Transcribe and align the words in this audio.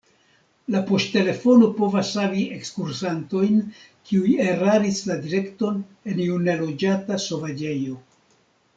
La 0.75 0.79
poŝtelefono 0.85 1.67
povas 1.81 2.13
savi 2.15 2.45
ekskursantojn, 2.55 3.61
kiuj 4.09 4.33
eraris 4.49 5.05
la 5.13 5.21
direkton 5.29 5.81
en 6.15 6.27
iu 6.29 6.43
neloĝata 6.51 7.25
sovaĝejo. 7.31 8.05